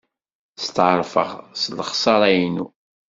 [0.63, 1.31] Steɛṛfeɣ
[1.61, 2.65] s lexṣara-inu.